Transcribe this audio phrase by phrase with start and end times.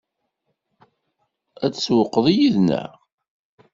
[1.65, 2.91] Ad tsewwqeḍ yid-neɣ?